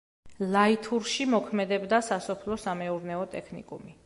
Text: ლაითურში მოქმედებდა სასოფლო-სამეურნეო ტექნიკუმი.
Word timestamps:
ლაითურში 0.53 1.27
მოქმედებდა 1.35 2.01
სასოფლო-სამეურნეო 2.09 3.31
ტექნიკუმი. 3.37 3.97